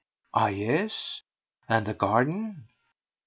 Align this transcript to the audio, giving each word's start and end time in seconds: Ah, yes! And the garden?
Ah, 0.33 0.47
yes! 0.47 1.21
And 1.69 1.85
the 1.85 1.93
garden? 1.93 2.67